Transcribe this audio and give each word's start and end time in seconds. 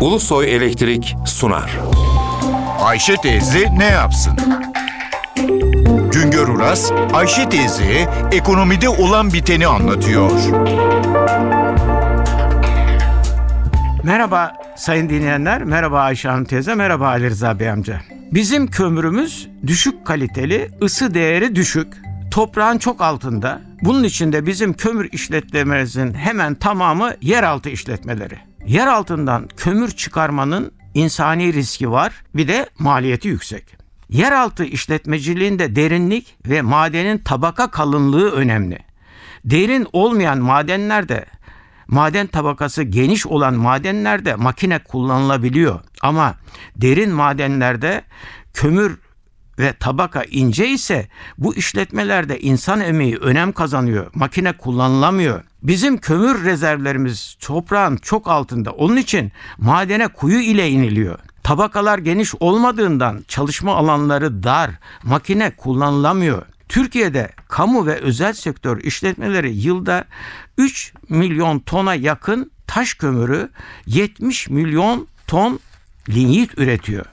Ulusoy 0.00 0.54
Elektrik 0.56 1.16
sunar. 1.26 1.78
Ayşe 2.80 3.16
teyze 3.16 3.78
ne 3.78 3.84
yapsın? 3.84 4.32
Güngör 6.12 6.48
Uras, 6.48 6.92
Ayşe 7.12 7.48
teyze 7.48 8.08
ekonomide 8.32 8.88
olan 8.88 9.32
biteni 9.32 9.66
anlatıyor. 9.66 10.30
Merhaba 14.04 14.52
sayın 14.76 15.08
dinleyenler, 15.08 15.64
merhaba 15.64 16.00
Ayşe 16.00 16.28
Hanım 16.28 16.44
teyze, 16.44 16.74
merhaba 16.74 17.08
Ali 17.08 17.30
Rıza 17.30 17.60
Bey 17.60 17.70
amca. 17.70 18.00
Bizim 18.32 18.66
kömürümüz 18.66 19.48
düşük 19.66 20.06
kaliteli, 20.06 20.70
ısı 20.82 21.14
değeri 21.14 21.54
düşük, 21.54 21.86
toprağın 22.30 22.78
çok 22.78 23.00
altında. 23.00 23.60
Bunun 23.82 24.04
içinde 24.04 24.46
bizim 24.46 24.72
kömür 24.72 25.08
işletmemizin 25.12 26.14
hemen 26.14 26.54
tamamı 26.54 27.12
yeraltı 27.20 27.70
işletmeleri. 27.70 28.49
Yer 28.70 28.86
altından 28.86 29.48
kömür 29.56 29.90
çıkarmanın 29.90 30.72
insani 30.94 31.52
riski 31.52 31.90
var, 31.90 32.12
bir 32.34 32.48
de 32.48 32.66
maliyeti 32.78 33.28
yüksek. 33.28 33.76
Yeraltı 34.08 34.64
işletmeciliğinde 34.64 35.76
derinlik 35.76 36.36
ve 36.46 36.62
madenin 36.62 37.18
tabaka 37.18 37.70
kalınlığı 37.70 38.30
önemli. 38.30 38.78
Derin 39.44 39.86
olmayan 39.92 40.38
madenlerde 40.38 41.26
maden 41.86 42.26
tabakası 42.26 42.82
geniş 42.82 43.26
olan 43.26 43.54
madenlerde 43.54 44.34
makine 44.34 44.78
kullanılabiliyor. 44.78 45.80
Ama 46.02 46.34
derin 46.76 47.10
madenlerde 47.10 48.04
kömür 48.54 48.98
ve 49.58 49.72
tabaka 49.72 50.22
ince 50.22 50.68
ise 50.68 51.08
bu 51.38 51.54
işletmelerde 51.54 52.40
insan 52.40 52.80
emeği 52.80 53.16
önem 53.16 53.52
kazanıyor. 53.52 54.10
Makine 54.14 54.52
kullanılamıyor. 54.52 55.49
Bizim 55.62 55.98
kömür 55.98 56.44
rezervlerimiz 56.44 57.36
toprağın 57.40 57.96
çok 57.96 58.28
altında. 58.28 58.70
Onun 58.70 58.96
için 58.96 59.32
madene 59.58 60.08
kuyu 60.08 60.40
ile 60.40 60.70
iniliyor. 60.70 61.18
Tabakalar 61.42 61.98
geniş 61.98 62.34
olmadığından 62.40 63.24
çalışma 63.28 63.74
alanları 63.74 64.42
dar, 64.42 64.70
makine 65.02 65.50
kullanılamıyor. 65.50 66.42
Türkiye'de 66.68 67.30
kamu 67.48 67.86
ve 67.86 67.94
özel 67.96 68.32
sektör 68.32 68.80
işletmeleri 68.80 69.56
yılda 69.56 70.04
3 70.58 70.92
milyon 71.08 71.58
tona 71.58 71.94
yakın 71.94 72.50
taş 72.66 72.94
kömürü 72.94 73.50
70 73.86 74.48
milyon 74.48 75.06
ton 75.26 75.60
linyit 76.08 76.58
üretiyor. 76.58 77.04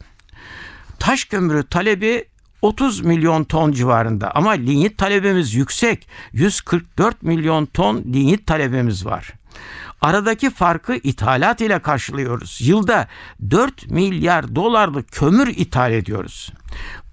Taş 1.00 1.26
kömürü 1.26 1.64
talebi 1.64 2.26
30 2.62 3.02
milyon 3.02 3.44
ton 3.44 3.72
civarında 3.72 4.32
ama 4.36 4.52
linyit 4.52 4.98
talebimiz 4.98 5.54
yüksek. 5.54 6.08
144 6.34 7.24
milyon 7.24 7.66
ton 7.66 8.04
linyit 8.14 8.48
talebimiz 8.48 9.06
var. 9.06 9.34
Aradaki 10.02 10.50
farkı 10.50 10.96
ithalat 10.96 11.62
ile 11.62 11.80
karşılıyoruz. 11.80 12.58
Yılda 12.62 13.08
4 13.50 13.92
milyar 13.92 14.56
dolarlık 14.56 15.12
kömür 15.12 15.48
ithal 15.48 15.92
ediyoruz. 15.92 16.52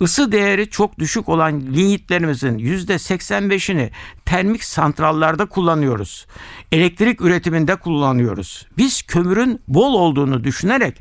Isı 0.01 0.33
değeri 0.33 0.71
çok 0.71 0.99
düşük 0.99 1.29
olan 1.29 1.61
linyitlerimizin 1.61 2.59
%85'ini 2.59 3.91
termik 4.25 4.65
santrallarda 4.65 5.47
kullanıyoruz. 5.47 6.27
Elektrik 6.73 7.21
üretiminde 7.21 7.77
kullanıyoruz. 7.77 8.67
Biz 8.79 9.03
kömürün 9.03 9.61
bol 9.69 9.95
olduğunu 9.95 10.45
düşünerek 10.45 11.01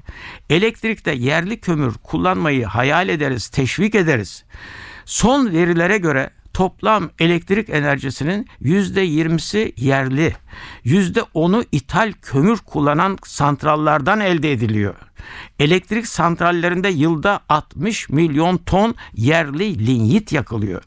elektrikte 0.49 1.11
yerli 1.11 1.59
kömür 1.59 1.93
kullanmayı 1.93 2.65
hayal 2.65 3.09
ederiz, 3.09 3.47
teşvik 3.47 3.95
ederiz. 3.95 4.43
Son 5.05 5.51
verilere 5.51 5.97
göre 5.97 6.29
toplam 6.53 7.09
elektrik 7.19 7.69
enerjisinin 7.69 8.47
yüzde 8.59 9.01
yirmisi 9.01 9.73
yerli, 9.77 10.35
yüzde 10.83 11.23
onu 11.33 11.63
ithal 11.71 12.13
kömür 12.21 12.57
kullanan 12.57 13.17
santrallardan 13.25 14.19
elde 14.19 14.51
ediliyor. 14.51 14.95
Elektrik 15.59 16.07
santrallerinde 16.07 16.89
yılda 16.89 17.39
60 17.49 18.09
milyon 18.09 18.57
ton 18.57 18.95
yerli 19.13 19.87
linyit 19.87 20.31
yakılıyor. 20.31 20.83